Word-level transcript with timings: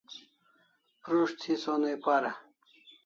Prus't 1.03 1.39
thi 1.43 1.53
sonai 1.63 1.95
para 2.05 2.31